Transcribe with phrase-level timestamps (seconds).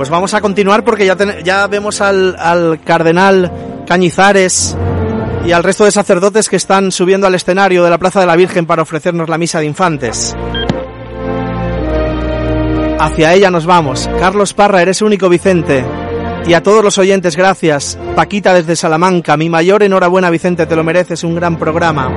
[0.00, 1.14] Pues vamos a continuar porque ya,
[1.44, 3.52] ya vemos al, al cardenal
[3.86, 4.74] Cañizares
[5.44, 8.34] y al resto de sacerdotes que están subiendo al escenario de la Plaza de la
[8.34, 10.34] Virgen para ofrecernos la misa de infantes.
[12.98, 14.08] Hacia ella nos vamos.
[14.18, 15.84] Carlos Parra, eres único Vicente.
[16.46, 17.98] Y a todos los oyentes, gracias.
[18.16, 22.10] Paquita desde Salamanca, mi mayor enhorabuena Vicente, te lo mereces, un gran programa.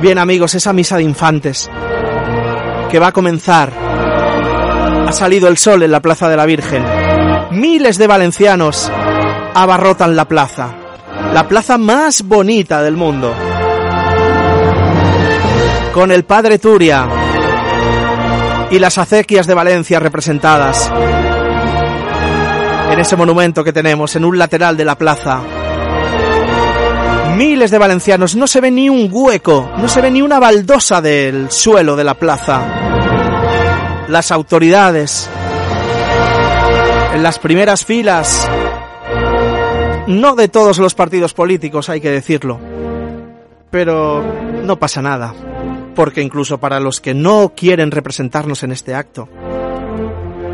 [0.00, 1.68] Bien amigos, esa misa de infantes
[2.88, 3.85] que va a comenzar.
[5.06, 6.84] Ha salido el sol en la Plaza de la Virgen.
[7.52, 8.90] Miles de valencianos
[9.54, 10.74] abarrotan la plaza.
[11.32, 13.32] La plaza más bonita del mundo.
[15.94, 17.06] Con el padre Turia
[18.70, 20.90] y las acequias de Valencia representadas
[22.90, 25.40] en ese monumento que tenemos en un lateral de la plaza.
[27.36, 31.00] Miles de valencianos, no se ve ni un hueco, no se ve ni una baldosa
[31.00, 32.85] del suelo de la plaza.
[34.08, 35.28] Las autoridades
[37.14, 38.48] en las primeras filas,
[40.06, 42.60] no de todos los partidos políticos, hay que decirlo,
[43.70, 44.22] pero
[44.62, 45.34] no pasa nada
[45.96, 49.28] porque incluso para los que no quieren representarnos en este acto,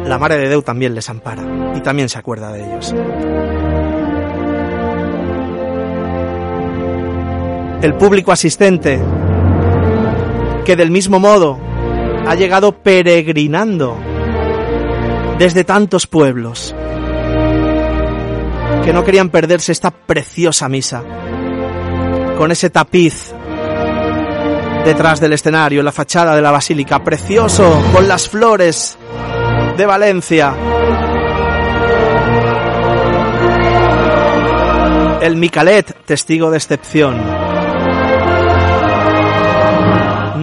[0.06, 1.42] la Mare de Deu también les ampara
[1.74, 2.94] y también se acuerda de ellos.
[7.82, 9.00] El público asistente,
[10.64, 11.58] que del mismo modo
[12.26, 13.98] ha llegado peregrinando
[15.38, 16.74] desde tantos pueblos,
[18.84, 21.02] que no querían perderse esta preciosa misa,
[22.36, 23.32] con ese tapiz
[24.84, 28.98] detrás del escenario, la fachada de la basílica, precioso, con las flores
[29.76, 30.54] de Valencia.
[35.20, 37.41] El Micalet, testigo de excepción.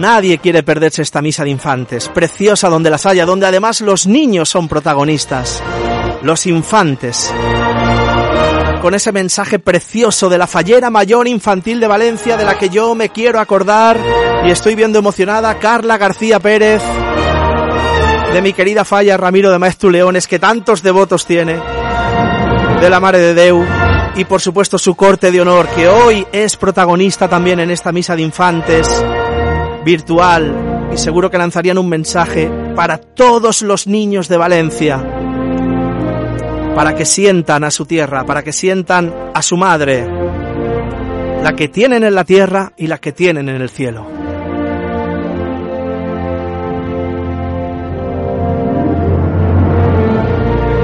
[0.00, 4.48] Nadie quiere perderse esta misa de infantes, preciosa donde las haya, donde además los niños
[4.48, 5.62] son protagonistas,
[6.22, 7.30] los infantes.
[8.80, 12.94] Con ese mensaje precioso de la fallera mayor infantil de Valencia de la que yo
[12.94, 14.00] me quiero acordar
[14.42, 16.80] y estoy viendo emocionada Carla García Pérez,
[18.32, 21.60] de mi querida falla Ramiro de Maestro Leones, que tantos devotos tiene,
[22.80, 23.66] de la Mare de Deu
[24.16, 28.16] y por supuesto su corte de honor, que hoy es protagonista también en esta misa
[28.16, 28.88] de infantes
[29.84, 35.04] virtual y seguro que lanzarían un mensaje para todos los niños de Valencia
[36.74, 40.06] para que sientan a su tierra, para que sientan a su madre,
[41.42, 44.06] la que tienen en la tierra y la que tienen en el cielo.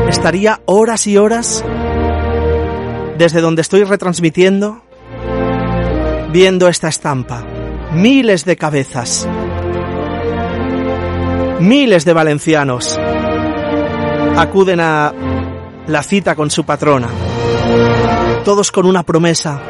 [0.09, 1.65] Estaría horas y horas
[3.17, 4.83] desde donde estoy retransmitiendo
[6.33, 7.56] viendo esta estampa.
[7.93, 9.27] Miles de cabezas.
[11.61, 12.99] Miles de valencianos
[14.37, 15.15] acuden a
[15.87, 17.09] la cita con su patrona.
[18.45, 19.61] Todos con una promesa,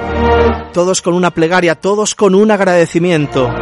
[0.73, 3.53] todos con una plegaria, todos con un agradecimiento.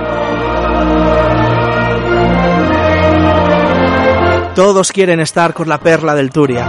[4.54, 6.66] Todos quieren estar con la perla del Turia.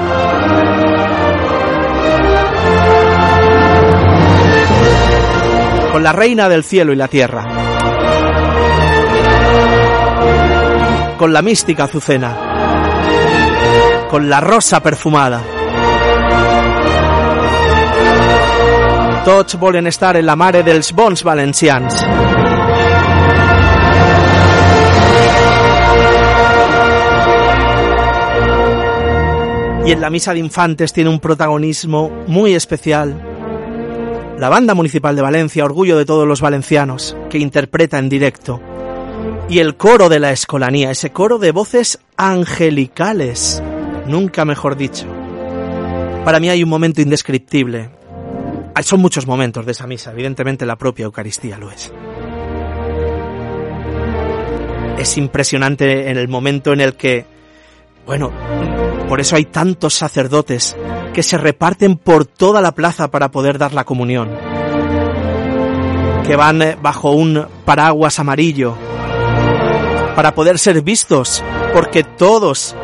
[5.92, 7.65] Con la reina del cielo y la tierra.
[11.18, 12.36] Con la mística azucena.
[14.10, 15.42] Con la rosa perfumada.
[19.24, 22.06] Tots volen estar en la mare dels bons valencians.
[29.86, 33.22] Y en la misa de infantes tiene un protagonismo muy especial.
[34.38, 38.75] La Banda Municipal de Valencia, orgullo de todos los valencianos, que interpreta en directo.
[39.48, 43.62] Y el coro de la escolanía, ese coro de voces angelicales,
[44.08, 45.06] nunca mejor dicho.
[46.26, 47.92] Para mí hay un momento indescriptible,
[48.82, 51.94] son muchos momentos de esa misa, evidentemente la propia Eucaristía lo es.
[54.98, 57.28] Es impresionante en el momento en el que,
[58.08, 58.32] bueno,
[59.08, 60.76] por eso hay tantos sacerdotes
[61.14, 64.30] que se reparten por toda la plaza para poder dar la comunión,
[66.26, 68.76] que van eh, bajo un paraguas amarillo
[70.16, 72.76] para poder ser vistos, porque todos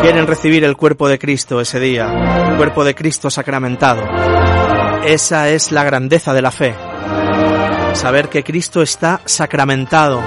[0.00, 4.02] quieren recibir el cuerpo de Cristo ese día, el cuerpo de Cristo sacramentado.
[5.04, 6.74] Esa es la grandeza de la fe.
[7.94, 10.22] Saber que Cristo está sacramentado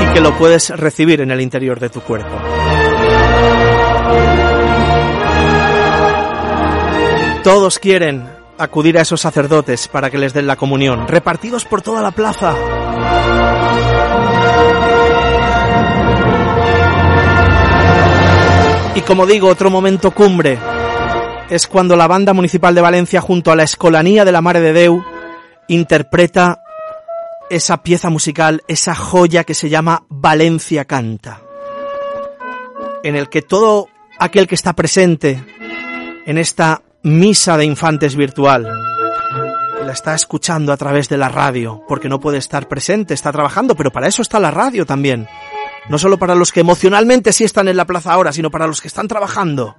[0.00, 2.36] y que lo puedes recibir en el interior de tu cuerpo.
[7.42, 12.02] Todos quieren acudir a esos sacerdotes para que les den la comunión, repartidos por toda
[12.02, 12.54] la plaza.
[18.94, 20.58] Y como digo, otro momento cumbre.
[21.48, 24.72] Es cuando la Banda Municipal de Valencia junto a la Escolanía de la Mare de
[24.72, 25.04] Deu
[25.68, 26.60] interpreta
[27.48, 31.40] esa pieza musical, esa joya que se llama Valencia Canta,
[33.02, 35.42] en el que todo aquel que está presente
[36.26, 38.68] en esta misa de infantes virtual
[39.84, 43.74] la está escuchando a través de la radio, porque no puede estar presente, está trabajando,
[43.74, 45.26] pero para eso está la radio también.
[45.88, 48.80] No solo para los que emocionalmente sí están en la plaza ahora, sino para los
[48.80, 49.76] que están trabajando.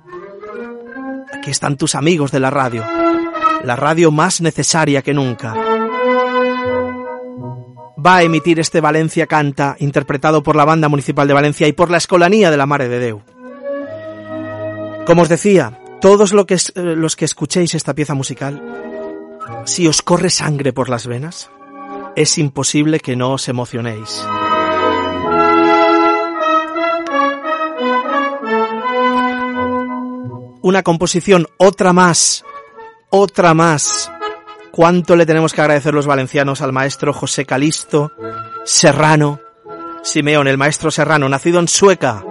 [1.33, 2.83] Aquí están tus amigos de la radio,
[3.63, 5.53] la radio más necesaria que nunca
[8.03, 11.91] va a emitir este Valencia Canta, interpretado por la Banda Municipal de Valencia y por
[11.91, 13.21] la Escolanía de la Mare de Deu.
[15.05, 18.61] Como os decía, todos eh, los que escuchéis esta pieza musical,
[19.65, 21.51] si os corre sangre por las venas,
[22.15, 24.25] es imposible que no os emocionéis.
[30.63, 32.43] Una composición, otra más,
[33.09, 34.11] otra más,
[34.71, 38.11] cuánto le tenemos que agradecer los valencianos al maestro José Calisto
[38.63, 39.39] Serrano
[40.03, 42.23] Simeón, el maestro Serrano, nacido en Sueca,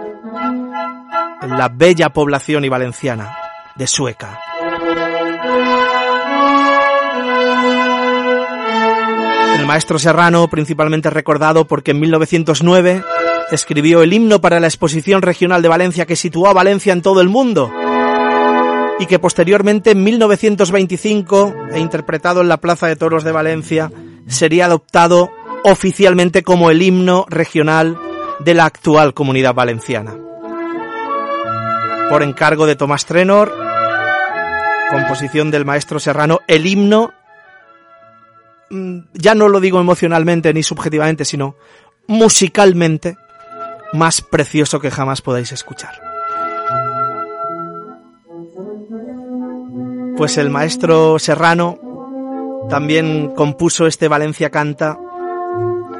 [1.41, 3.40] en la bella población y valenciana
[3.81, 4.39] de Sueca.
[9.57, 13.03] El maestro Serrano, principalmente recordado porque en 1909
[13.49, 17.21] escribió el himno para la exposición regional de Valencia que situó a Valencia en todo
[17.21, 17.73] el mundo
[18.99, 23.91] y que posteriormente en 1925, e interpretado en la Plaza de Toros de Valencia,
[24.27, 25.31] sería adoptado
[25.63, 27.97] oficialmente como el himno regional
[28.41, 30.15] de la actual comunidad valenciana.
[32.11, 33.60] Por encargo de Tomás Trenor,
[34.91, 37.13] composición del maestro Serrano, el himno,
[38.69, 41.55] mm, ya no lo digo emocionalmente ni subjetivamente, sino
[42.07, 43.17] musicalmente,
[43.93, 46.11] más precioso que jamás podáis escuchar.
[50.21, 51.79] pues el maestro Serrano
[52.69, 54.95] también compuso este Valencia Canta,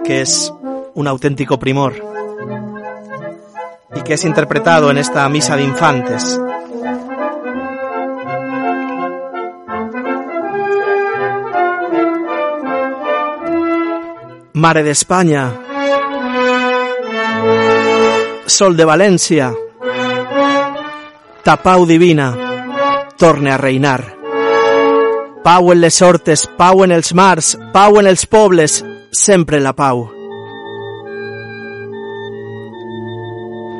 [0.03, 0.53] que es
[0.94, 1.95] un auténtico primor
[3.95, 6.39] y que es interpretado en esta misa de infantes.
[14.61, 15.51] Mare de España,
[18.45, 19.55] Sol de Valencia,
[21.43, 22.37] Tapau Divina
[23.17, 24.05] torne a reinar.
[25.43, 30.11] Pau en les hortes, pau en els mars, pau en els pobles, sempre la pau.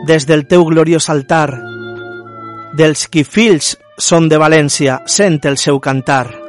[0.10, 1.62] Des del teu gloriós altar,
[2.74, 6.41] dels qui fills són de València, sent el seu cantar.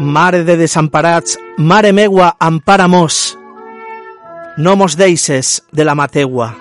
[0.00, 3.36] Mare de desemparats, mare meua, ampara mos.
[4.56, 6.56] No mos deixes de la mategua.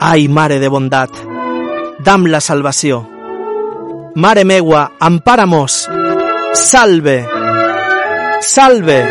[0.00, 1.10] Ai, mare de bondat,
[2.04, 3.02] dam la salvació.
[4.14, 5.88] Mare megua, ampáramos.
[6.52, 7.26] Salve.
[8.40, 9.08] Salve.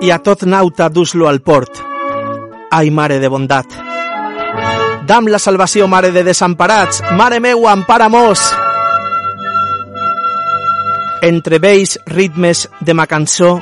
[0.00, 1.82] I a tot nauta dus-lo al port.
[2.70, 3.93] Ai, mare de bondat.
[5.04, 7.02] Dam la salvació, mare de desemparats.
[7.12, 8.40] Mare meua, ampara-mos.
[11.24, 13.58] Entre vells ritmes de ma cançó,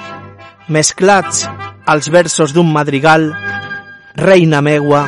[0.68, 1.48] mesclats
[1.86, 3.32] als versos d'un madrigal,
[4.14, 5.02] reina megua,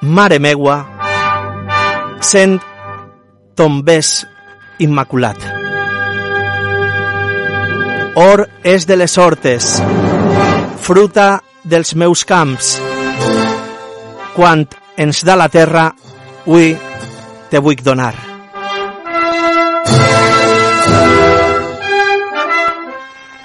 [0.00, 0.78] mare megua,
[2.20, 2.60] sent
[3.56, 4.26] tombés
[4.78, 5.36] immaculat.
[8.16, 9.76] Or és de les hortes,
[10.80, 12.78] fruta dels meus camps.
[14.36, 14.64] Quan
[15.00, 15.86] ens da la terra,
[16.44, 16.74] ui
[17.48, 18.12] te vull donar.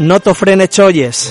[0.04, 1.22] No t'ofrene xolles,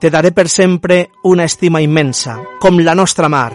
[0.00, 3.52] te daré per sempre una estima immensa, com la nostra mar.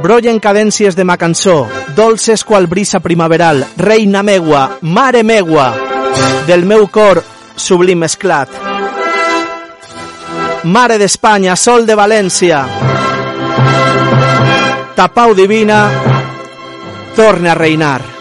[0.00, 5.74] Brollen cadències de ma cançó, dolces qual brisa primaveral, reina megua, mare megua,
[6.46, 7.20] del meu cor
[7.56, 8.48] sublim esclat.
[10.64, 12.64] Mare d'Espanya, sol de València,
[14.96, 15.84] tapau divina,
[17.14, 18.15] torne a reinar.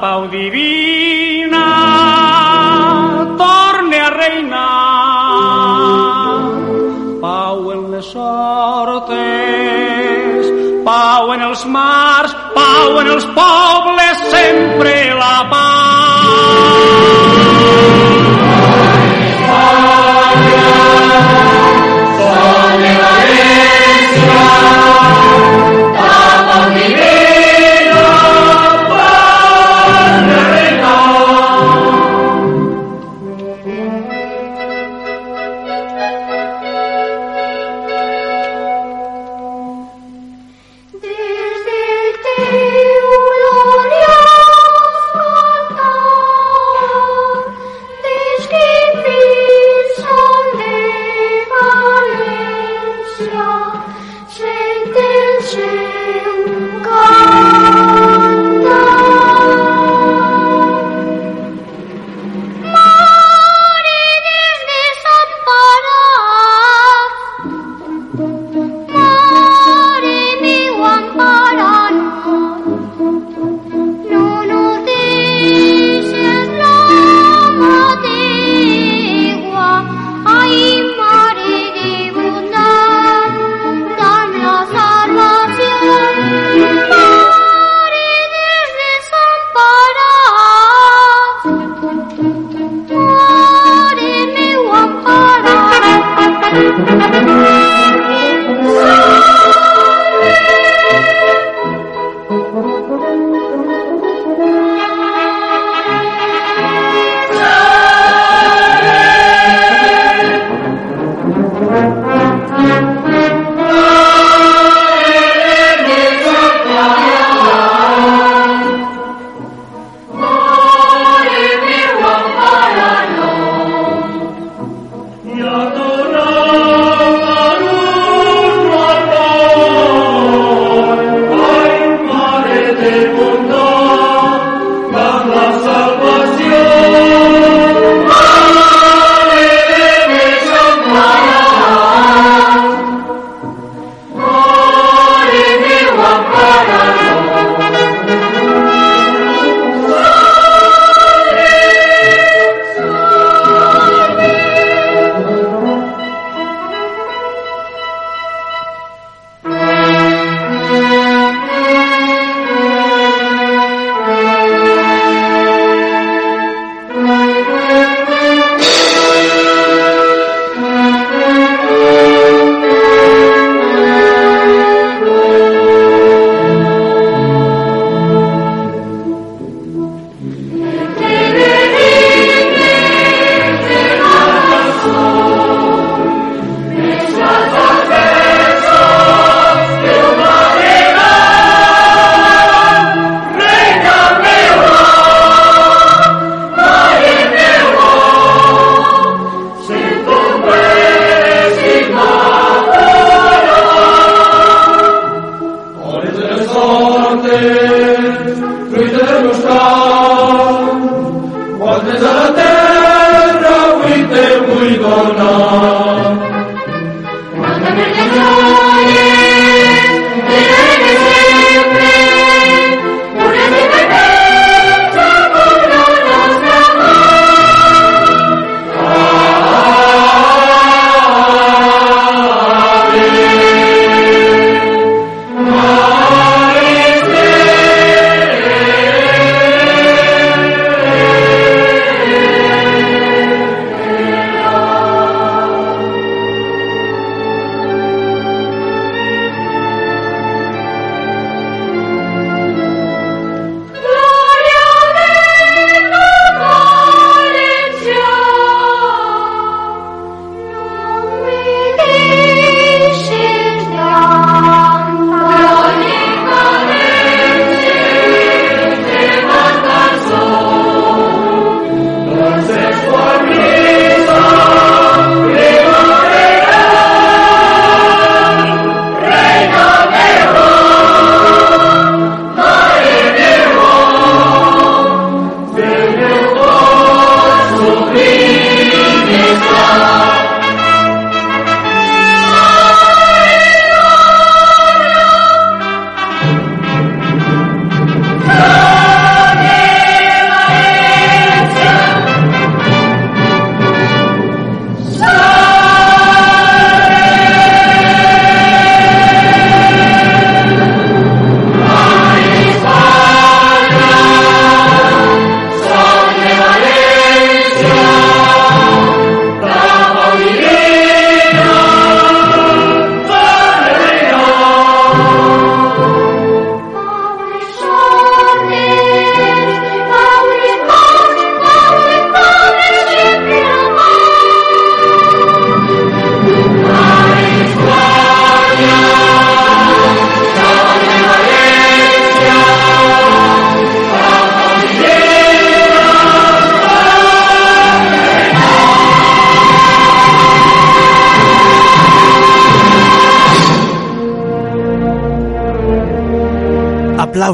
[0.00, 1.66] Pau divina
[3.38, 4.82] torne a reinar.
[9.02, 10.46] potes.
[10.84, 17.21] Pau en els mars, pau en els pobles, sempre la Desde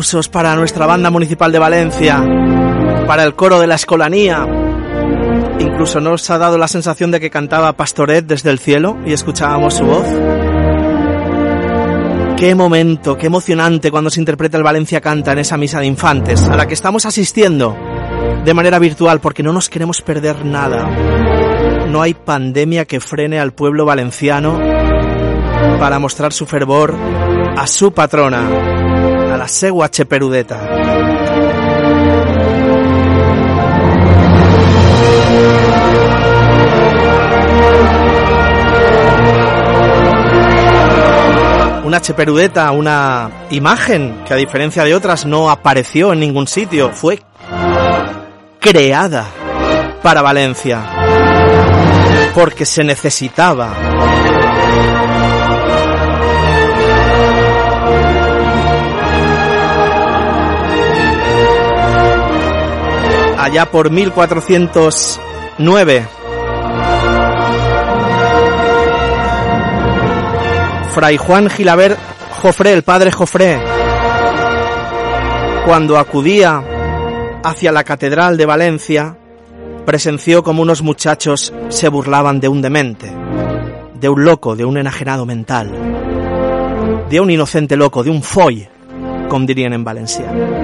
[0.09, 2.25] aplausos para nuestra banda municipal de Valencia,
[3.07, 4.47] para el coro de la escolanía.
[5.61, 9.75] Incluso nos ha dado la sensación de que cantaba Pastoret desde el cielo y escuchábamos
[9.75, 10.07] su voz.
[12.39, 16.43] Qué momento, qué emocionante cuando se interpreta el Valencia Canta en esa misa de infantes,
[16.45, 17.77] a la que estamos asistiendo
[18.45, 20.89] de manera virtual porque no nos queremos perder nada.
[21.89, 24.59] No hay pandemia que frene al pueblo valenciano
[25.79, 26.95] para mostrar su fervor
[27.57, 28.78] a su patrona,
[29.39, 30.59] la Segua Cheperudeta.
[41.85, 47.19] una cheperudeta, una imagen que a diferencia de otras no apareció en ningún sitio, fue
[48.61, 49.25] creada
[50.03, 50.83] para Valencia,
[52.35, 53.73] porque se necesitaba.
[63.49, 66.07] Allá por 1409,
[70.93, 71.99] Fray Juan Gilabert
[72.43, 73.59] Jofré, el padre Jofré,
[75.65, 76.63] cuando acudía
[77.43, 79.17] hacia la Catedral de Valencia,
[79.87, 83.11] presenció como unos muchachos se burlaban de un demente,
[83.95, 85.73] de un loco, de un enajenado mental,
[87.09, 88.69] de un inocente loco, de un foy,
[89.31, 90.58] como dirían en Valencia.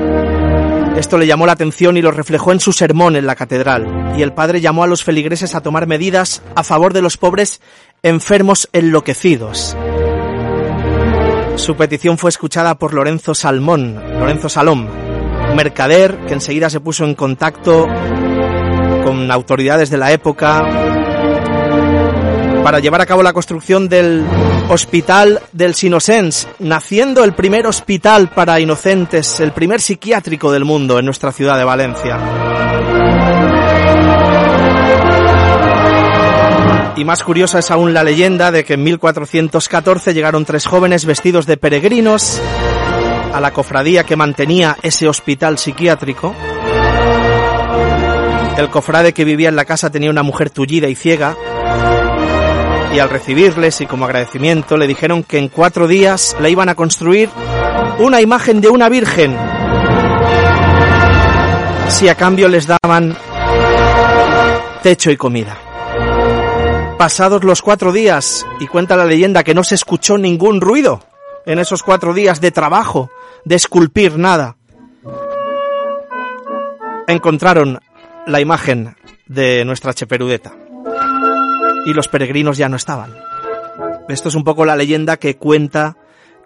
[0.97, 4.23] Esto le llamó la atención y lo reflejó en su sermón en la catedral, y
[4.23, 7.61] el padre llamó a los feligreses a tomar medidas a favor de los pobres
[8.03, 9.77] enfermos enloquecidos,
[11.57, 14.89] su petición fue escuchada por Lorenzo Salmón, Lorenzo Salom,
[15.55, 17.87] mercader que enseguida se puso en contacto
[19.05, 20.94] con autoridades de la época
[22.65, 24.25] para llevar a cabo la construcción del
[24.71, 31.05] Hospital del Sinosens, naciendo el primer hospital para inocentes, el primer psiquiátrico del mundo en
[31.05, 32.19] nuestra ciudad de Valencia.
[36.97, 41.45] Y más curiosa es aún la leyenda de que en 1414 llegaron tres jóvenes vestidos
[41.45, 42.41] de peregrinos
[43.35, 46.35] a la cofradía que mantenía ese hospital psiquiátrico.
[48.57, 51.37] El cofrade que vivía en la casa tenía una mujer tullida y ciega
[52.95, 56.77] y al recibirles y como agradecimiento le dijeron que en cuatro días le iban a
[56.77, 57.29] construir
[57.99, 59.37] una imagen de una virgen
[61.89, 63.17] si a cambio les daban
[64.83, 65.57] techo y comida.
[66.97, 71.01] Pasados los cuatro días, y cuenta la leyenda que no se escuchó ningún ruido
[71.47, 73.11] en esos cuatro días de trabajo,
[73.45, 74.57] de esculpir nada,
[77.09, 77.81] encontraron
[78.27, 80.64] la imagen de nuestra Cheperudeta.
[81.87, 83.15] Y los peregrinos ya no estaban.
[84.09, 85.97] Esto es un poco la leyenda que cuenta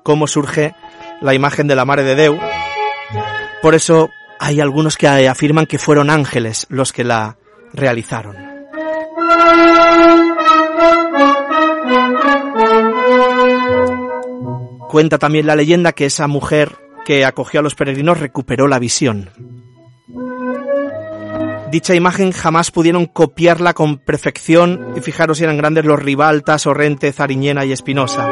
[0.02, 0.74] cómo surge
[1.20, 2.38] la imagen de la Mare de Deu.
[3.62, 7.36] Por eso hay algunos que afirman que fueron ángeles los que la
[7.72, 8.36] realizaron.
[14.88, 19.30] Cuenta también la leyenda que esa mujer que acogió a los peregrinos recuperó la visión.
[21.70, 27.12] Dicha imagen jamás pudieron copiarla con perfección y fijaros si eran grandes los Ribaltas, Orrente,
[27.12, 28.26] Zariñena y Espinosa,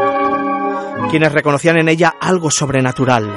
[1.11, 3.31] quienes reconocían en ella algo sobrenatural.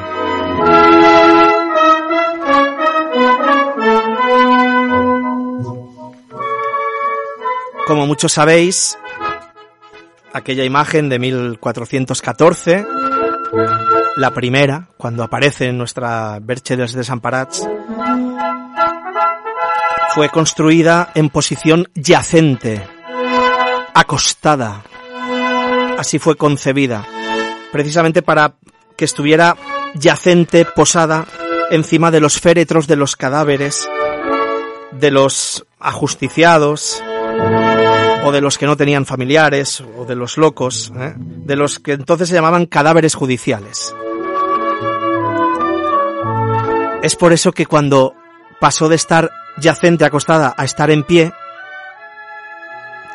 [7.86, 8.98] Como muchos sabéis,
[10.32, 12.86] aquella imagen de 1414
[14.20, 17.64] la primera, cuando aparece en nuestra Berche dels Desamparats,
[20.14, 22.82] fue construida en posición yacente,
[23.94, 24.84] acostada.
[25.98, 27.06] Así fue concebida,
[27.72, 28.56] precisamente para
[28.96, 29.56] que estuviera
[29.94, 31.26] yacente, posada,
[31.72, 33.88] encima de los féretros de los cadáveres,
[34.92, 37.04] de los ajusticiados,
[38.24, 41.14] o de los que no tenían familiares, o de los locos, ¿eh?
[41.18, 43.94] de los que entonces se llamaban cadáveres judiciales.
[47.02, 48.14] Es por eso que cuando
[48.60, 51.32] pasó de estar yacente acostada a estar en pie,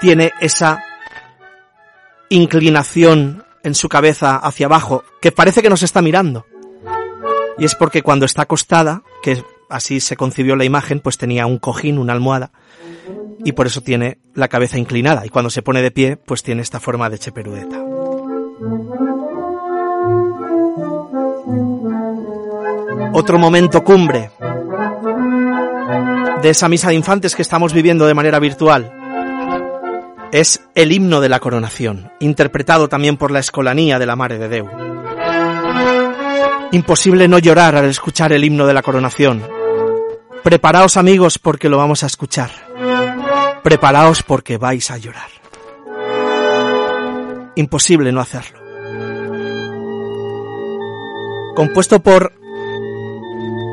[0.01, 0.85] tiene esa
[2.29, 6.47] inclinación en su cabeza hacia abajo, que parece que nos está mirando.
[7.59, 11.59] Y es porque cuando está acostada, que así se concibió la imagen, pues tenía un
[11.59, 12.51] cojín, una almohada,
[13.45, 15.25] y por eso tiene la cabeza inclinada.
[15.25, 17.83] Y cuando se pone de pie, pues tiene esta forma de cheperudeta.
[23.13, 24.31] Otro momento cumbre
[26.45, 28.93] de esa misa de infantes que estamos viviendo de manera virtual
[30.31, 34.49] es el himno de la coronación, interpretado también por la escolanía de la Mare de
[34.51, 34.69] Deu.
[36.73, 39.43] Imposible no llorar al escuchar el himno de la coronación.
[40.43, 42.51] Preparaos amigos porque lo vamos a escuchar.
[43.63, 45.31] Preparaos porque vais a llorar.
[47.55, 48.61] Imposible no hacerlo.
[51.55, 52.35] Compuesto por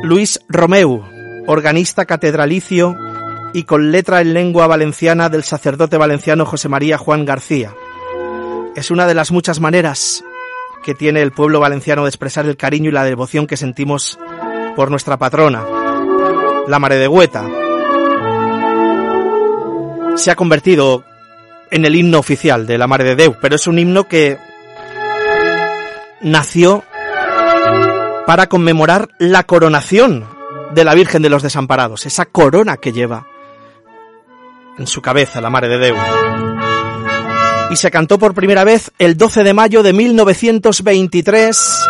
[0.04, 1.11] Luis Romeu,
[1.48, 2.98] organista catedralicio
[3.54, 7.74] y con letra en lengua valenciana del sacerdote valenciano José María Juan García.
[8.76, 10.24] Es una de las muchas maneras
[10.84, 14.18] que tiene el pueblo valenciano de expresar el cariño y la devoción que sentimos
[14.76, 15.66] por nuestra patrona,
[16.68, 17.46] la Mare de Hueta.
[20.16, 21.04] Se ha convertido
[21.70, 24.38] en el himno oficial de la Mare de Deu, pero es un himno que
[26.22, 26.84] nació
[28.26, 30.26] para conmemorar la coronación
[30.74, 33.28] de la Virgen de los Desamparados, esa corona que lleva
[34.78, 35.96] en su cabeza la Mare de Deu.
[37.70, 41.88] Y se cantó por primera vez el 12 de mayo de 1923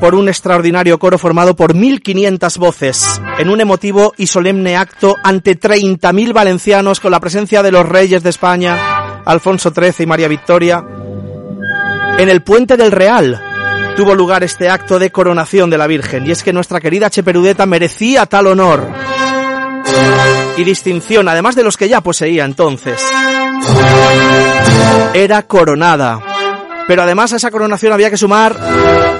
[0.00, 5.58] por un extraordinario coro formado por 1.500 voces, en un emotivo y solemne acto ante
[5.58, 10.84] 30.000 valencianos con la presencia de los reyes de España, Alfonso XIII y María Victoria,
[12.18, 13.47] en el Puente del Real,
[13.98, 17.66] tuvo lugar este acto de coronación de la Virgen, y es que nuestra querida Cheperudeta
[17.66, 18.86] merecía tal honor
[20.56, 23.04] y distinción, además de los que ya poseía entonces.
[25.14, 26.20] Era coronada.
[26.86, 28.54] Pero además a esa coronación había que sumar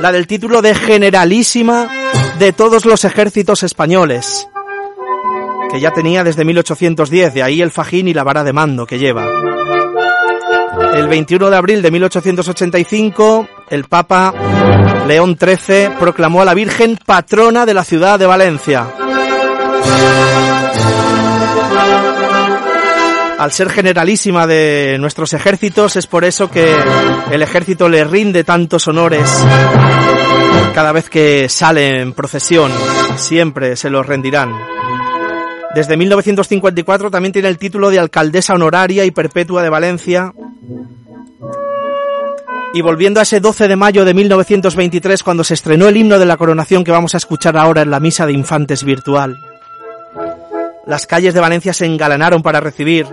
[0.00, 1.90] la del título de generalísima
[2.38, 4.48] de todos los ejércitos españoles,
[5.72, 9.00] que ya tenía desde 1810, de ahí el fajín y la vara de mando que
[9.00, 9.26] lleva.
[10.94, 14.33] El 21 de abril de 1885, el Papa
[15.07, 18.87] León XIII proclamó a la Virgen patrona de la ciudad de Valencia.
[23.38, 26.74] Al ser generalísima de nuestros ejércitos, es por eso que
[27.31, 29.44] el ejército le rinde tantos honores
[30.74, 32.72] cada vez que sale en procesión.
[33.16, 34.53] Siempre se los rendirán.
[35.74, 40.33] Desde 1954 también tiene el título de alcaldesa honoraria y perpetua de Valencia.
[42.74, 46.26] Y volviendo a ese 12 de mayo de 1923, cuando se estrenó el himno de
[46.26, 49.38] la coronación que vamos a escuchar ahora en la misa de infantes virtual.
[50.87, 53.07] Las calles de Valencia se engalanaron para recibir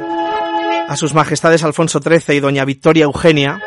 [0.87, 3.59] a sus majestades Alfonso XIII y doña Victoria Eugenia,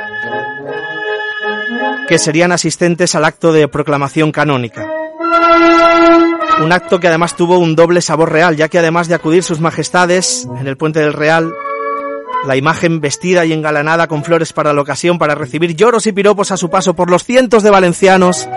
[2.07, 4.87] que serían asistentes al acto de proclamación canónica.
[6.62, 9.61] Un acto que además tuvo un doble sabor real, ya que además de acudir sus
[9.61, 11.53] majestades en el puente del Real,
[12.46, 16.51] la imagen vestida y engalanada con flores para la ocasión para recibir lloros y piropos
[16.53, 18.48] a su paso por los cientos de valencianos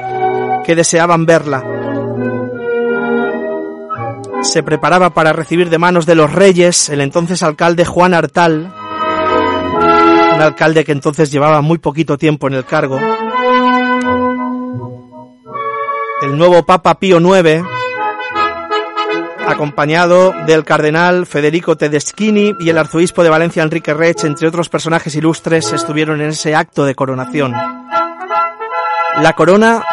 [0.63, 1.63] que deseaban verla.
[4.43, 8.73] Se preparaba para recibir de manos de los reyes el entonces alcalde Juan Artal,
[10.35, 12.99] un alcalde que entonces llevaba muy poquito tiempo en el cargo,
[16.21, 17.63] el nuevo Papa Pío IX,
[19.47, 25.15] acompañado del cardenal Federico Tedeschini y el arzobispo de Valencia Enrique Rech, entre otros personajes
[25.15, 27.53] ilustres, estuvieron en ese acto de coronación.
[29.17, 29.83] La corona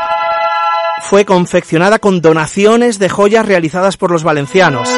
[1.02, 4.88] fue confeccionada con donaciones de joyas realizadas por los valencianos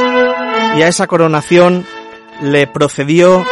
[0.77, 1.87] y a esa coronación
[2.43, 3.45] le procedió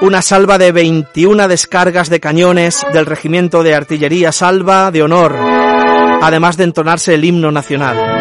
[0.00, 5.34] una salva de 21 descargas de cañones del Regimiento de Artillería Salva de Honor,
[6.22, 8.15] además de entonarse el himno nacional.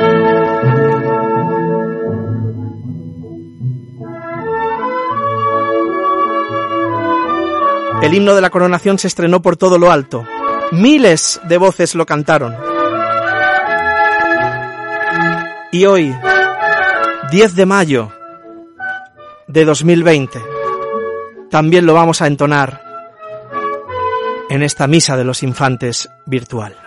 [8.02, 10.26] El himno de la coronación se estrenó por todo lo alto.
[10.72, 12.56] Miles de voces lo cantaron.
[15.72, 16.16] Y hoy,
[17.32, 18.12] 10 de mayo
[19.48, 20.42] de 2020,
[21.50, 22.84] también lo vamos a entonar
[24.50, 26.85] en esta misa de los infantes virtual.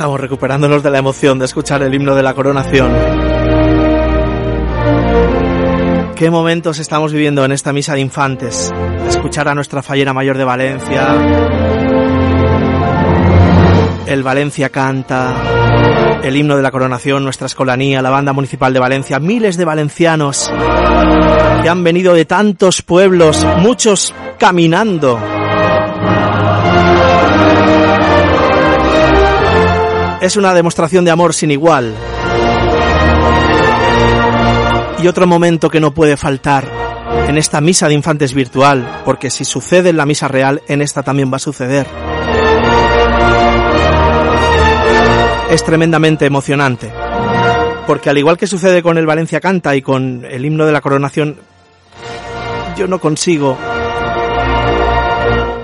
[0.00, 2.90] Estamos recuperándonos de la emoción de escuchar el himno de la coronación.
[6.16, 8.72] Qué momentos estamos viviendo en esta misa de infantes.
[9.06, 11.06] Escuchar a nuestra fallera mayor de Valencia.
[14.06, 15.34] El Valencia canta.
[16.22, 20.50] El himno de la coronación, nuestra escolanía, la banda municipal de Valencia, miles de valencianos
[21.62, 25.20] que han venido de tantos pueblos, muchos caminando
[30.20, 31.94] es una demostración de amor sin igual.
[35.02, 36.64] Y otro momento que no puede faltar
[37.26, 41.02] en esta misa de infantes virtual, porque si sucede en la misa real, en esta
[41.02, 41.86] también va a suceder.
[45.50, 46.92] Es tremendamente emocionante,
[47.86, 50.80] porque al igual que sucede con el Valencia Canta y con el himno de la
[50.80, 51.36] coronación,
[52.76, 53.56] yo no consigo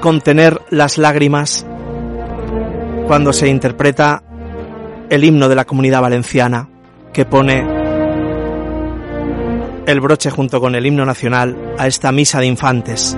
[0.00, 1.66] contener las lágrimas
[3.06, 4.22] cuando se interpreta
[5.10, 6.68] el himno de la comunidad valenciana
[7.12, 7.64] que pone
[9.86, 13.16] el broche junto con el himno nacional a esta misa de infantes.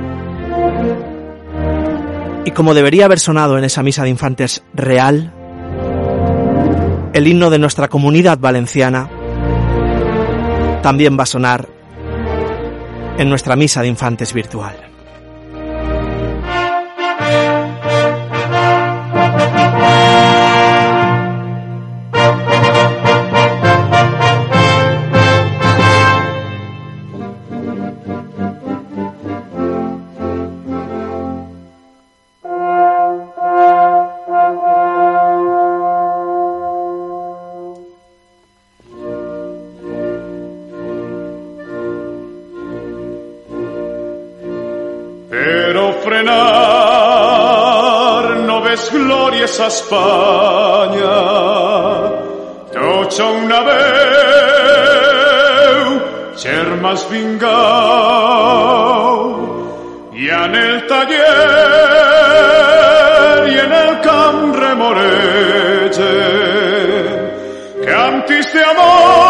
[2.45, 5.33] Y como debería haber sonado en esa misa de infantes real,
[7.13, 9.09] el himno de nuestra comunidad valenciana
[10.83, 11.69] también va a sonar
[13.19, 14.88] en nuestra misa de infantes virtual.
[49.69, 51.19] Espanya
[52.73, 53.79] tots una veu
[56.43, 57.49] germans vingau
[60.15, 61.35] i en el taller
[63.53, 66.05] i en el camp remoregen
[67.89, 69.28] cantis d'amor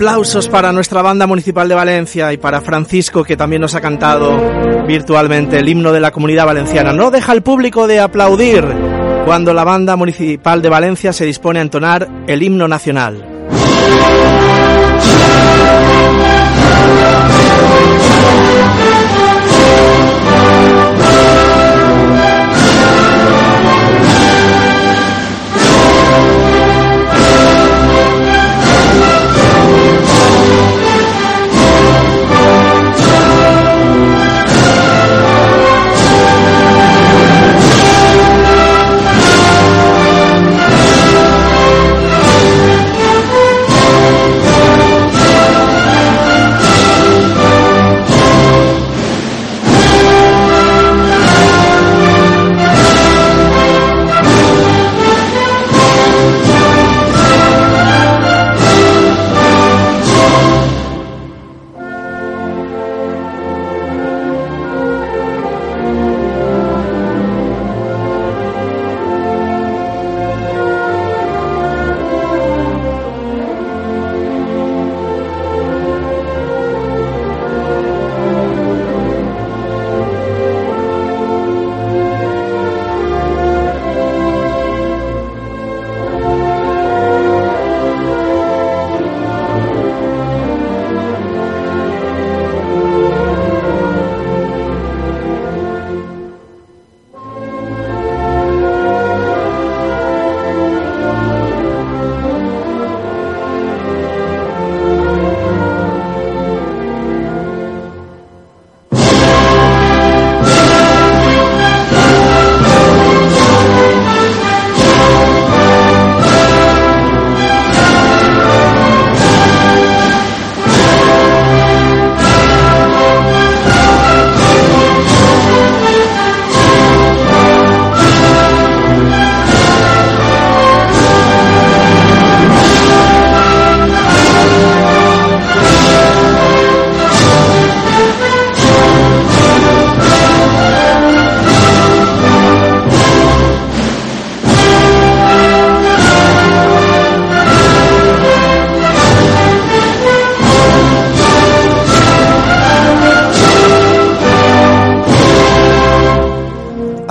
[0.00, 4.34] Aplausos para nuestra banda municipal de Valencia y para Francisco que también nos ha cantado
[4.86, 6.94] virtualmente el himno de la comunidad valenciana.
[6.94, 8.64] No deja el público de aplaudir
[9.26, 13.29] cuando la banda municipal de Valencia se dispone a entonar el himno nacional.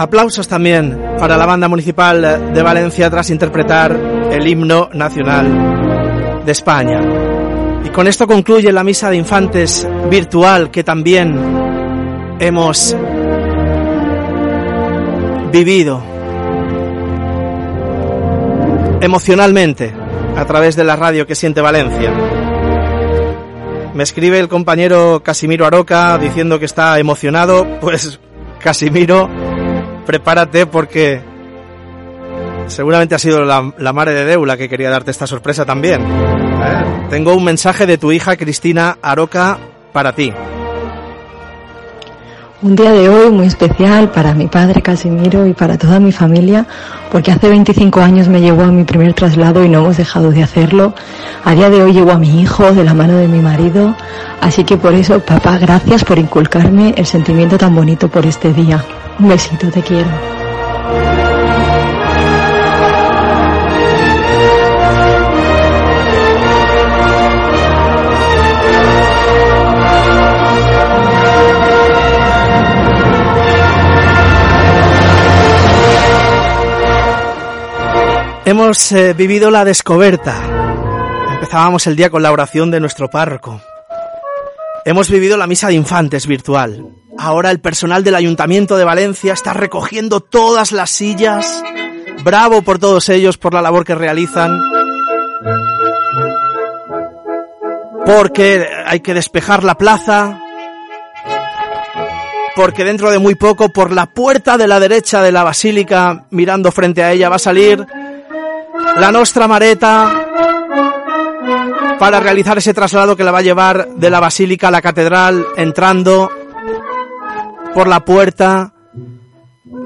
[0.09, 3.95] Aplausos también para la banda municipal de Valencia tras interpretar
[4.31, 6.99] el himno nacional de España.
[7.85, 11.35] Y con esto concluye la misa de infantes virtual que también
[12.39, 12.97] hemos
[15.51, 16.01] vivido
[19.01, 19.93] emocionalmente
[20.35, 22.11] a través de la radio que siente Valencia.
[23.93, 28.19] Me escribe el compañero Casimiro Aroca diciendo que está emocionado, pues
[28.59, 29.29] Casimiro
[30.09, 31.21] prepárate porque
[32.65, 36.01] seguramente ha sido la, madre de Deula que quería darte esta sorpresa también.
[37.11, 39.59] Tengo un mensaje de tu hija Cristina Aroca
[39.93, 40.33] para ti.
[42.63, 46.65] Un día de hoy muy especial para mi padre Casimiro y para toda mi familia,
[47.11, 50.41] porque hace 25 años me llevó a mi primer traslado y no hemos dejado de
[50.41, 50.95] hacerlo.
[51.45, 53.95] A día de hoy llevo a mi hijo de la mano de mi marido,
[54.41, 58.83] así que por eso, papá, gracias por inculcarme el sentimiento tan bonito por este día.
[59.19, 60.09] Un besito, te quiero.
[78.45, 80.33] Hemos eh, vivido la descoberta.
[81.33, 83.61] Empezábamos el día con la oración de nuestro párroco.
[84.85, 86.83] Hemos vivido la misa de infantes virtual.
[87.21, 91.61] Ahora el personal del Ayuntamiento de Valencia está recogiendo todas las sillas.
[92.23, 94.57] Bravo por todos ellos, por la labor que realizan.
[98.05, 100.39] Porque hay que despejar la plaza.
[102.55, 106.71] Porque dentro de muy poco, por la puerta de la derecha de la basílica, mirando
[106.71, 107.85] frente a ella, va a salir
[108.95, 110.25] la Nostra Mareta
[111.99, 115.45] para realizar ese traslado que la va a llevar de la basílica a la catedral,
[115.57, 116.31] entrando
[117.73, 118.73] por la puerta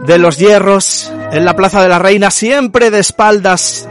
[0.06, 3.88] de los hierros en la Plaza de la Reina, siempre de espaldas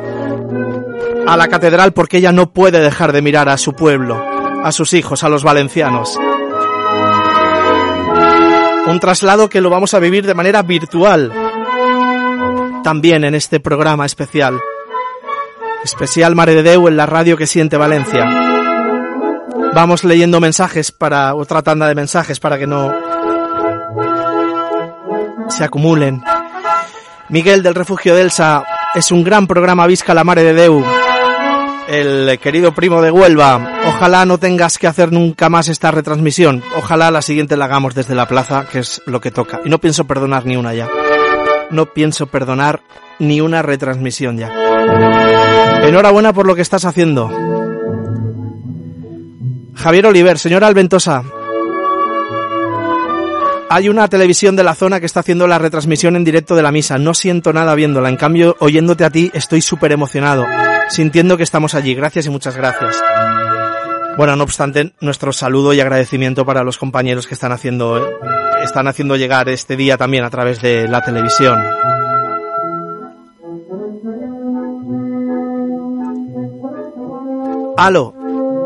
[1.27, 4.23] a la catedral porque ella no puede dejar de mirar a su pueblo,
[4.63, 6.19] a sus hijos, a los valencianos.
[8.87, 11.33] Un traslado que lo vamos a vivir de manera virtual,
[12.83, 14.61] también en este programa especial.
[15.85, 18.25] Especial Mare de Deu en la radio que siente Valencia.
[19.75, 22.93] Vamos leyendo mensajes para otra tanda de mensajes para que no
[25.53, 26.23] se acumulen.
[27.29, 30.85] Miguel del Refugio de Elsa es un gran programa Visca la Mare de Deu.
[31.89, 36.63] El querido primo de Huelva, ojalá no tengas que hacer nunca más esta retransmisión.
[36.77, 39.61] Ojalá la siguiente la hagamos desde la plaza, que es lo que toca.
[39.65, 40.89] Y no pienso perdonar ni una ya.
[41.71, 42.83] No pienso perdonar
[43.19, 44.51] ni una retransmisión ya.
[45.83, 47.31] Enhorabuena por lo que estás haciendo.
[49.75, 51.25] Javier Oliver, señora Alventosa,
[53.75, 56.71] hay una televisión de la zona que está haciendo la retransmisión en directo de la
[56.71, 56.99] misa.
[56.99, 58.11] No siento nada viéndola.
[58.11, 60.45] En cambio, oyéndote a ti, estoy súper emocionado.
[60.91, 61.95] Sintiendo que estamos allí.
[61.95, 63.03] Gracias y muchas gracias.
[64.19, 68.11] Bueno, no obstante, nuestro saludo y agradecimiento para los compañeros que están haciendo,
[68.63, 71.59] están haciendo llegar este día también a través de la televisión.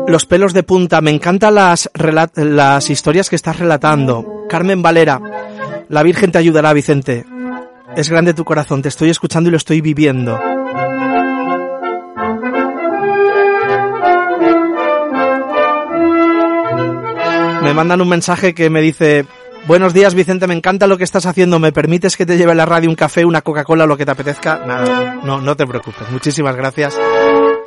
[0.07, 1.89] Los pelos de punta, me encantan las,
[2.35, 4.45] las historias que estás relatando.
[4.49, 5.21] Carmen Valera,
[5.89, 7.25] la Virgen te ayudará, Vicente.
[7.95, 10.39] Es grande tu corazón, te estoy escuchando y lo estoy viviendo.
[17.63, 19.25] Me mandan un mensaje que me dice,
[19.67, 22.55] buenos días Vicente, me encanta lo que estás haciendo, ¿me permites que te lleve a
[22.55, 25.19] la radio un café, una Coca-Cola, lo que te apetezca?
[25.23, 26.97] No, no te preocupes, muchísimas gracias.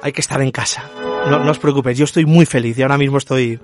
[0.03, 0.91] Hay que estar en casa
[1.29, 3.61] no, no os preocupéis, yo estoy muy feliz y ahora mismo estoy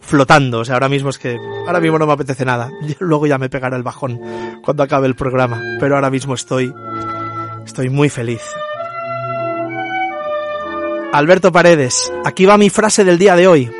[0.00, 3.38] flotando, o sea, ahora mismo es que, ahora mismo no me apetece nada, luego ya
[3.38, 4.20] me pegará el bajón
[4.62, 6.72] cuando acabe el programa, pero ahora mismo estoy,
[7.64, 8.42] estoy muy feliz.
[11.12, 13.70] Alberto Paredes, aquí va mi frase del día de hoy.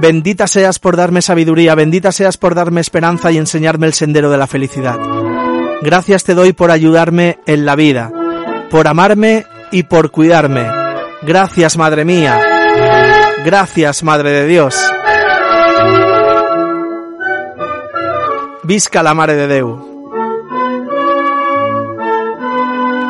[0.00, 4.38] Bendita seas por darme sabiduría, bendita seas por darme esperanza y enseñarme el sendero de
[4.38, 4.98] la felicidad.
[5.82, 8.10] Gracias te doy por ayudarme en la vida,
[8.70, 10.66] por amarme y por cuidarme
[11.22, 12.40] Gracias, Madre mía.
[13.44, 14.76] Gracias, Madre de Dios.
[18.62, 19.88] Visca la Mare de Deu.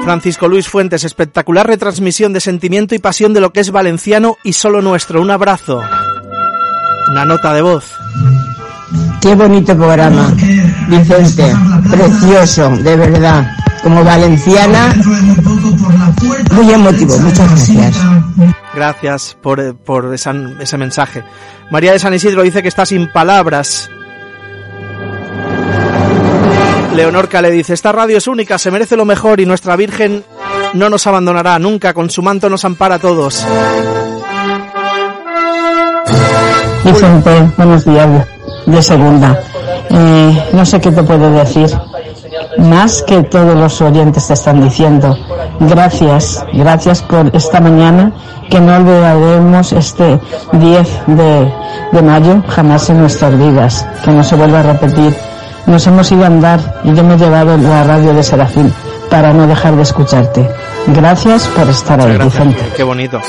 [0.05, 4.55] Francisco Luis Fuentes, espectacular retransmisión de sentimiento y pasión de lo que es valenciano y
[4.55, 5.21] solo nuestro.
[5.21, 5.83] Un abrazo.
[7.11, 7.93] Una nota de voz.
[9.21, 10.33] Qué bonito programa,
[10.89, 11.55] Vicente.
[11.91, 14.95] Precioso, de verdad como valenciana,
[16.53, 17.19] muy emotivo.
[17.21, 17.97] Muchas gracias.
[18.75, 21.25] Gracias por, por ese mensaje.
[21.71, 23.91] María de San Isidro dice que está sin palabras.
[26.95, 30.23] Leonorca le dice, esta radio es única, se merece lo mejor y nuestra Virgen
[30.75, 33.47] no nos abandonará nunca, con su manto nos ampara a todos.
[36.85, 38.27] Vicente, buenos días
[38.67, 39.41] de segunda.
[39.89, 41.71] Eh, no sé qué te puedo decir
[42.59, 45.17] más que todos los oyentes te están diciendo.
[45.61, 48.13] Gracias, gracias por esta mañana,
[48.51, 50.19] que no olvidaremos este
[50.53, 51.53] 10 de,
[51.93, 55.15] de mayo jamás en nuestras vidas, que no se vuelva a repetir.
[55.67, 58.73] Nos hemos ido a andar y yo me he llevado la radio de Serafín
[59.11, 60.49] para no dejar de escucharte.
[60.89, 62.63] Gracias por estar ahí, Vicente.
[62.77, 63.21] Qué bonito.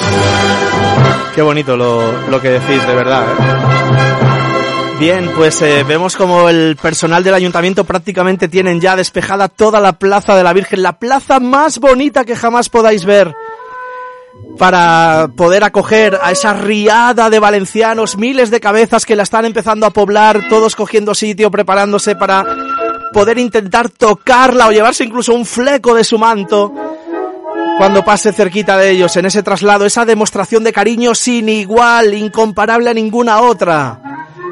[1.36, 3.24] Qué bonito lo, lo que decís, de verdad.
[3.24, 4.29] ¿eh?
[5.00, 9.93] Bien, pues eh, vemos como el personal del ayuntamiento prácticamente tienen ya despejada toda la
[9.93, 13.34] plaza de la Virgen, la plaza más bonita que jamás podáis ver
[14.58, 19.86] para poder acoger a esa riada de valencianos, miles de cabezas que la están empezando
[19.86, 22.45] a poblar, todos cogiendo sitio, preparándose para
[23.14, 26.74] poder intentar tocarla o llevarse incluso un fleco de su manto
[27.78, 32.89] cuando pase cerquita de ellos en ese traslado, esa demostración de cariño sin igual, incomparable
[32.89, 34.02] a ninguna otra.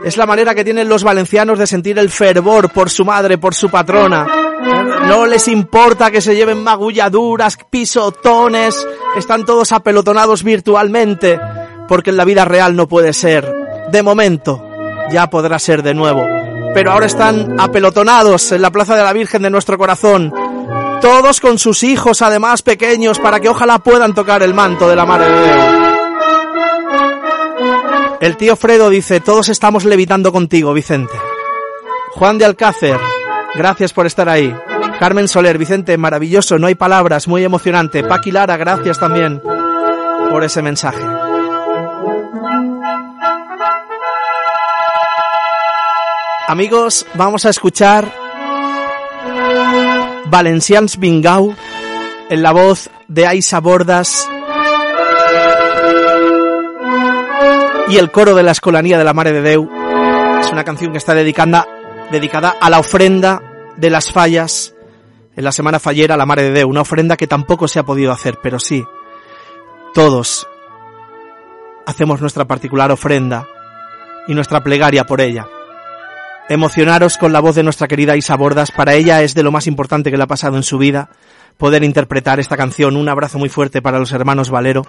[0.08, 3.54] Es la manera que tienen los valencianos de sentir el fervor por su madre, por
[3.54, 4.26] su patrona.
[5.06, 8.88] No les importa que se lleven magulladuras, pisotones,
[9.18, 11.38] están todos apelotonados virtualmente,
[11.90, 13.54] porque en la vida real no puede ser.
[13.92, 14.66] De momento,
[15.12, 16.26] ya podrá ser de nuevo.
[16.74, 20.34] Pero ahora están apelotonados en la Plaza de la Virgen de nuestro corazón,
[21.02, 25.06] todos con sus hijos además pequeños para que ojalá puedan tocar el manto de la
[25.06, 25.77] Madre de Dios.
[28.20, 31.14] El tío Fredo dice, todos estamos levitando contigo, Vicente.
[32.12, 33.00] Juan de Alcácer,
[33.54, 34.56] gracias por estar ahí.
[35.00, 38.04] Carmen Soler, Vicente, maravilloso, no hay palabras, muy emocionante.
[38.04, 39.40] Paqui Lara, gracias también
[40.32, 41.04] por ese mensaje.
[46.48, 48.12] Amigos, vamos a escuchar
[50.26, 51.56] Valencians Bingau
[52.30, 54.28] en la voz de Aisa Bordas
[57.90, 59.70] y el coro de la Escolanía de la Mare de Deu.
[60.42, 61.66] Es una canción que está dedicada,
[62.12, 63.42] dedicada a la ofrenda
[63.78, 64.74] de las fallas
[65.36, 66.70] en la semana fallera a la Mare de Deu.
[66.70, 68.84] Una ofrenda que tampoco se ha podido hacer, pero sí,
[69.94, 70.48] todos
[71.86, 73.48] hacemos nuestra particular ofrenda
[74.28, 75.48] y nuestra plegaria por ella.
[76.50, 79.68] Emocionaros con la voz de nuestra querida Isa Bordas, para ella es de lo más
[79.68, 81.10] importante que le ha pasado en su vida
[81.58, 82.96] poder interpretar esta canción.
[82.96, 84.84] Un abrazo muy fuerte para los hermanos Valero,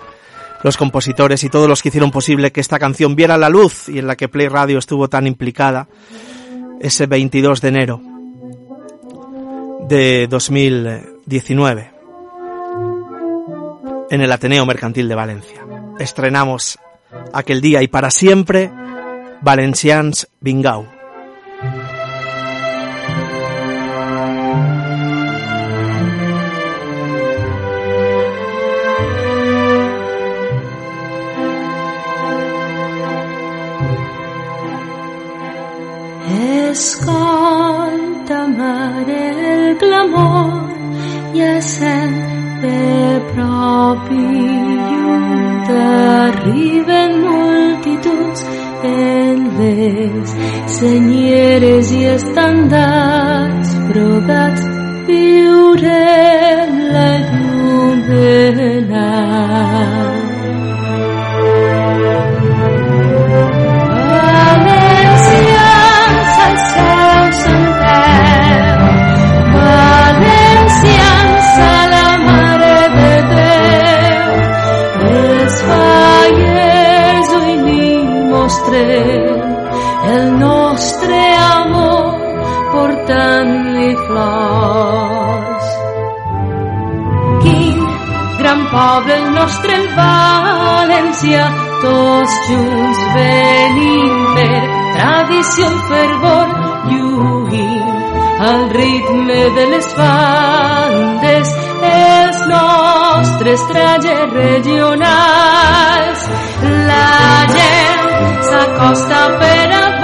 [0.63, 3.99] los compositores y todos los que hicieron posible que esta canción viera la luz y
[3.99, 5.89] en la que Play Radio estuvo tan implicada
[6.81, 8.01] ese 22 de enero
[9.89, 11.91] de 2019
[14.11, 15.65] en el Ateneo Mercantil de Valencia.
[15.99, 16.79] Estrenamos
[17.33, 18.71] aquel día y para siempre
[19.43, 20.98] Valencians Bingau.
[36.79, 39.23] Escolta, mare,
[39.53, 40.69] el clamor
[41.35, 42.19] i essent
[42.63, 42.83] de
[43.31, 44.27] propi
[44.91, 45.25] llum.
[45.71, 48.45] T'arriben multituds
[48.93, 50.37] en les
[50.77, 54.71] senyeres i estandards brodats.
[55.11, 58.31] Viurem la llum de
[58.93, 60.18] l'any.
[88.79, 91.47] Poble el nostre el València,
[91.85, 96.55] tots junts venim per tradició i fervor,
[96.91, 97.89] lluint
[98.49, 101.53] al ritme de les bandes,
[101.91, 106.27] els nostres trajes regionals.
[106.91, 109.98] La gent s'acosta per a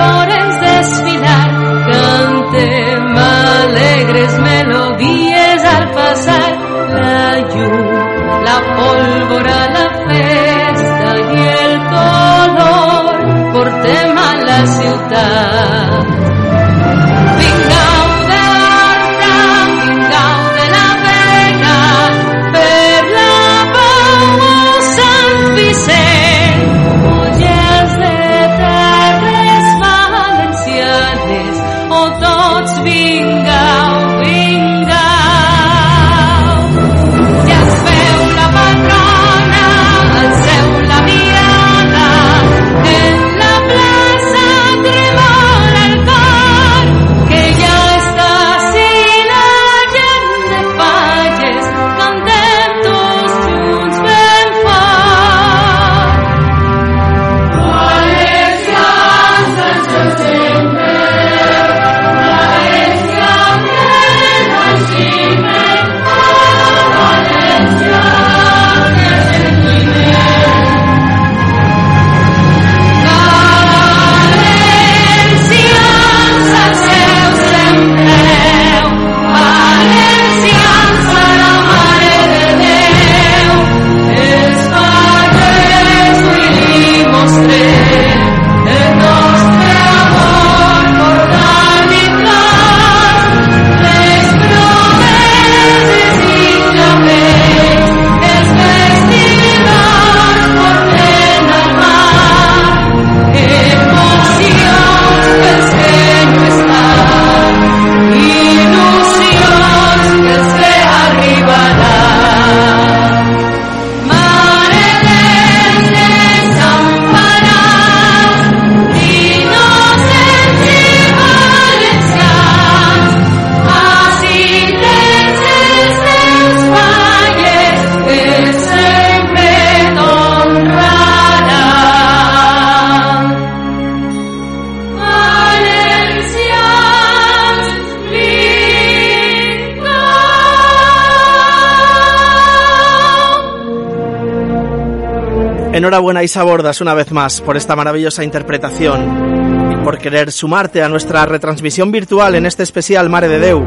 [145.84, 150.88] Enhorabuena Isa Bordas una vez más por esta maravillosa interpretación y por querer sumarte a
[150.88, 153.62] nuestra retransmisión virtual en este especial Mare de Deu.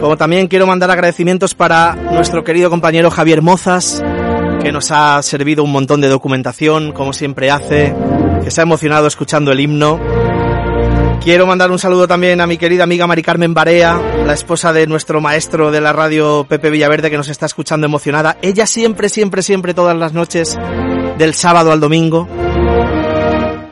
[0.00, 4.02] Como también quiero mandar agradecimientos para nuestro querido compañero Javier Mozas,
[4.62, 7.94] que nos ha servido un montón de documentación, como siempre hace,
[8.42, 10.00] que se ha emocionado escuchando el himno.
[11.22, 14.86] Quiero mandar un saludo también a mi querida amiga Mari Carmen Barea, la esposa de
[14.86, 18.38] nuestro maestro de la radio Pepe Villaverde, que nos está escuchando emocionada.
[18.40, 20.56] Ella siempre, siempre, siempre, todas las noches
[21.18, 22.28] del sábado al domingo,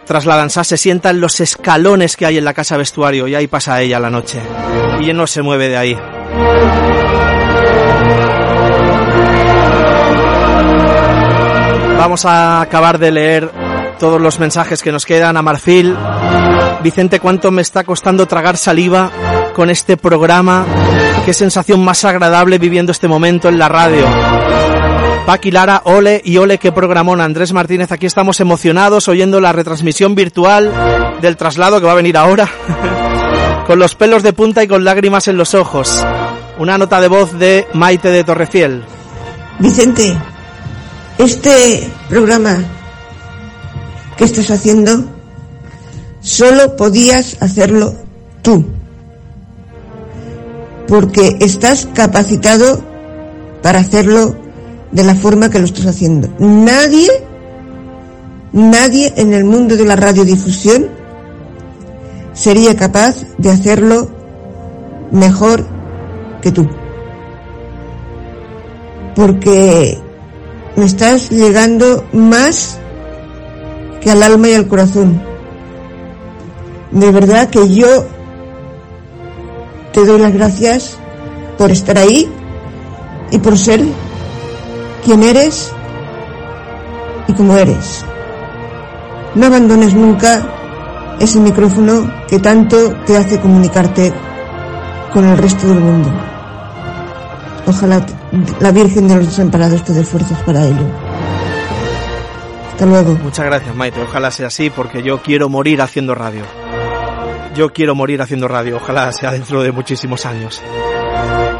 [0.06, 3.34] tras la danza se sienta en los escalones que hay en la casa vestuario y
[3.34, 4.40] ahí pasa ella la noche.
[5.00, 5.98] Y no se mueve de ahí.
[11.98, 13.50] Vamos a acabar de leer
[13.98, 15.96] todos los mensajes que nos quedan a Marfil.
[16.82, 19.10] Vicente, ¿cuánto me está costando tragar saliva
[19.54, 20.66] con este programa?
[21.24, 24.06] Qué sensación más agradable viviendo este momento en la radio.
[25.26, 27.20] Paqui Lara, ole y ole qué programón.
[27.20, 32.16] Andrés Martínez, aquí estamos emocionados oyendo la retransmisión virtual del traslado que va a venir
[32.16, 32.48] ahora.
[33.66, 36.04] con los pelos de punta y con lágrimas en los ojos.
[36.58, 38.84] Una nota de voz de Maite de Torrefiel.
[39.58, 40.16] Vicente,
[41.18, 42.58] este programa
[44.16, 45.04] que estás haciendo,
[46.20, 47.94] solo podías hacerlo
[48.42, 48.66] tú.
[50.86, 52.84] Porque estás capacitado
[53.62, 54.43] para hacerlo
[54.94, 56.28] de la forma que lo estás haciendo.
[56.38, 57.10] Nadie,
[58.52, 60.86] nadie en el mundo de la radiodifusión
[62.32, 64.08] sería capaz de hacerlo
[65.10, 65.66] mejor
[66.40, 66.68] que tú.
[69.16, 69.98] Porque
[70.76, 72.78] me estás llegando más
[74.00, 75.20] que al alma y al corazón.
[76.92, 78.06] De verdad que yo
[79.92, 80.96] te doy las gracias
[81.58, 82.28] por estar ahí
[83.32, 83.84] y por ser
[85.04, 85.70] quien eres
[87.28, 88.04] y como eres.
[89.34, 90.42] No abandones nunca
[91.20, 94.12] ese micrófono que tanto te hace comunicarte
[95.12, 96.10] con el resto del mundo.
[97.66, 98.04] Ojalá
[98.60, 100.86] la Virgen de los Desamparados te dé fuerzas para ello.
[102.72, 103.12] Hasta luego.
[103.22, 104.02] Muchas gracias, Maite.
[104.02, 106.42] Ojalá sea así porque yo quiero morir haciendo radio.
[107.54, 108.76] Yo quiero morir haciendo radio.
[108.76, 110.60] Ojalá sea dentro de muchísimos años.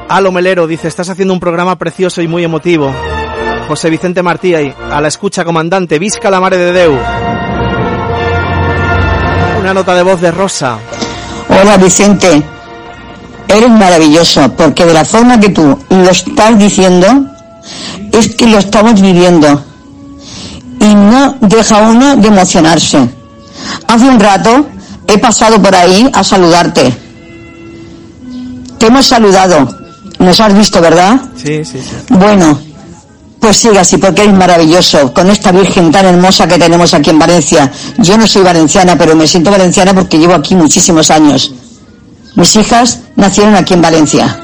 [0.09, 2.93] Alo Melero dice, estás haciendo un programa precioso y muy emotivo.
[3.67, 6.99] José Vicente Martí a la escucha comandante, Visca la Mare de Deu.
[9.61, 10.79] Una nota de voz de Rosa.
[11.49, 12.43] Hola Vicente,
[13.49, 17.07] eres maravilloso porque de la forma que tú lo estás diciendo
[18.13, 19.65] es que lo estamos viviendo
[20.81, 23.09] y no deja uno de emocionarse.
[23.89, 24.67] Hace un rato
[25.07, 26.93] he pasado por ahí a saludarte.
[28.79, 29.69] Te hemos saludado.
[30.19, 31.21] Nos has visto, ¿verdad?
[31.37, 31.95] Sí, sí, sí.
[32.11, 32.59] Bueno,
[33.45, 37.19] pues sigue así porque eres maravilloso con esta Virgen tan hermosa que tenemos aquí en
[37.19, 37.71] Valencia.
[37.99, 41.53] Yo no soy valenciana, pero me siento valenciana porque llevo aquí muchísimos años.
[42.37, 44.41] Mis hijas nacieron aquí en Valencia.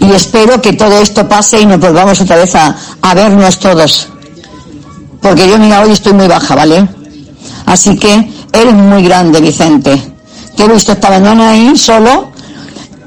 [0.00, 4.08] Y espero que todo esto pase y nos volvamos otra vez a, a vernos todos.
[5.20, 6.88] Porque yo, mira, hoy estoy muy baja, ¿vale?
[7.66, 10.02] Así que eres muy grande, Vicente.
[10.56, 12.30] Te he visto esta mañana ahí solo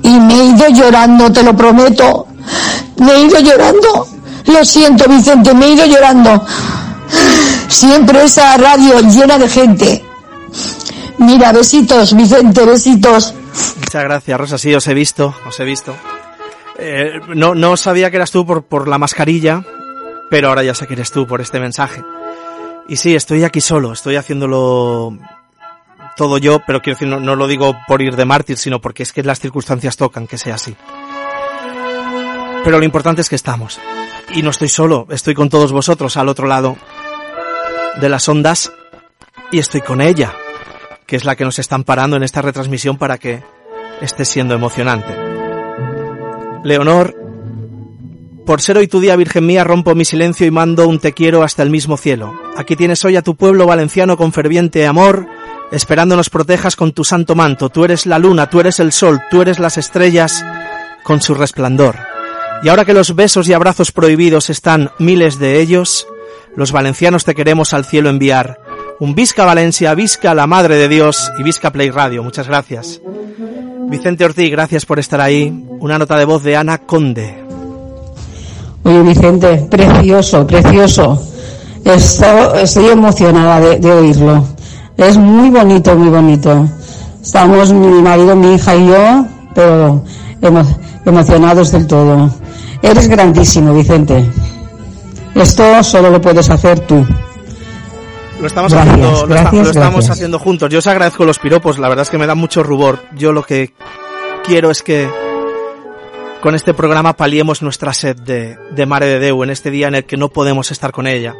[0.03, 2.27] y me he ido llorando, te lo prometo.
[2.97, 4.18] Me he ido llorando.
[4.51, 6.45] Lo siento, Vicente, me he ido llorando.
[7.67, 10.03] Siempre esa radio llena de gente.
[11.19, 13.33] Mira, besitos, Vicente, besitos.
[13.77, 14.57] Muchas gracias, Rosa.
[14.57, 15.95] Sí, os he visto, os he visto.
[16.77, 19.63] Eh, no, no sabía que eras tú por, por la mascarilla,
[20.29, 22.03] pero ahora ya sé que eres tú por este mensaje.
[22.87, 25.17] Y sí, estoy aquí solo, estoy haciéndolo
[26.15, 29.03] todo yo, pero quiero decir, no, no lo digo por ir de mártir, sino porque
[29.03, 30.75] es que las circunstancias tocan que sea así.
[32.63, 33.79] Pero lo importante es que estamos.
[34.33, 36.77] Y no estoy solo, estoy con todos vosotros al otro lado
[37.99, 38.71] de las ondas
[39.51, 40.33] y estoy con ella,
[41.05, 43.41] que es la que nos están parando en esta retransmisión para que
[44.01, 45.15] esté siendo emocionante.
[46.63, 47.15] Leonor,
[48.45, 51.43] por ser hoy tu día, Virgen mía, rompo mi silencio y mando un te quiero
[51.43, 52.33] hasta el mismo cielo.
[52.57, 55.27] Aquí tienes hoy a tu pueblo valenciano con ferviente amor,
[55.71, 57.69] esperando nos protejas con tu santo manto.
[57.69, 60.43] Tú eres la luna, tú eres el sol, tú eres las estrellas
[61.03, 61.95] con su resplandor.
[62.63, 66.07] Y ahora que los besos y abrazos prohibidos están miles de ellos,
[66.55, 68.59] los valencianos te queremos al cielo enviar.
[68.99, 72.21] Un Visca Valencia, Visca la Madre de Dios y Visca Play Radio.
[72.21, 73.01] Muchas gracias.
[73.89, 75.65] Vicente Ortiz, gracias por estar ahí.
[75.79, 77.43] Una nota de voz de Ana Conde.
[78.83, 81.25] Oye, Vicente, precioso, precioso.
[81.85, 84.45] Estoy, emocionada de, oírlo.
[84.97, 86.67] Es muy bonito, muy bonito.
[87.21, 90.03] Estamos mi marido, mi hija y yo, pero
[90.41, 92.29] emo- emocionados del todo.
[92.81, 94.25] Eres grandísimo, Vicente.
[95.35, 97.05] Esto solo lo puedes hacer tú.
[98.39, 100.69] Lo estamos, Gracias, haciendo, lo, estamos haciendo juntos.
[100.69, 103.03] Yo os agradezco los piropos, la verdad es que me da mucho rubor.
[103.15, 103.73] Yo lo que
[104.45, 105.09] quiero es que
[106.41, 109.95] con este programa paliemos nuestra sed de, de Mare de Deu en este día en
[109.95, 111.35] el que no podemos estar con ella.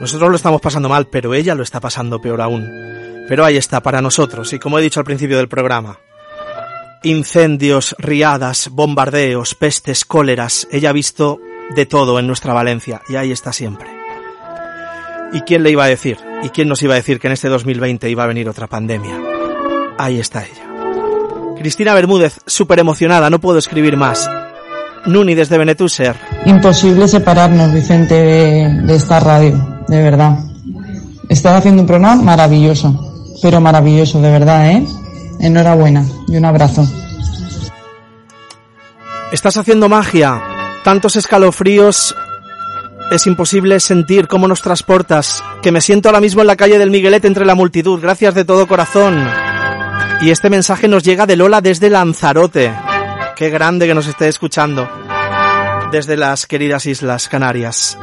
[0.00, 2.70] Nosotros lo estamos pasando mal, pero ella lo está pasando peor aún.
[3.28, 5.98] Pero ahí está para nosotros, y como he dicho al principio del programa,
[7.02, 11.38] incendios, riadas, bombardeos, pestes, cóleras, ella ha visto
[11.74, 13.88] de todo en nuestra Valencia, y ahí está siempre.
[15.32, 16.18] ¿Y quién le iba a decir?
[16.42, 19.20] ¿Y quién nos iba a decir que en este 2020 iba a venir otra pandemia?
[19.98, 20.64] Ahí está ella.
[21.58, 24.30] Cristina Bermúdez, súper emocionada, no puedo escribir más.
[25.06, 26.16] Nuni desde Benetuser.
[26.46, 30.38] Imposible separarnos, Vicente, de, de esta radio, de verdad.
[31.28, 34.86] Estás haciendo un programa maravilloso, pero maravilloso, de verdad, ¿eh?
[35.40, 36.86] Enhorabuena y un abrazo.
[39.32, 40.40] Estás haciendo magia.
[40.84, 42.16] Tantos escalofríos.
[43.10, 45.44] Es imposible sentir cómo nos transportas.
[45.62, 48.00] Que me siento ahora mismo en la calle del Miguelet entre la multitud.
[48.00, 49.28] Gracias de todo corazón.
[50.22, 52.72] Y este mensaje nos llega de Lola desde Lanzarote.
[53.36, 54.88] Qué grande que nos esté escuchando.
[55.92, 57.98] Desde las queridas Islas Canarias.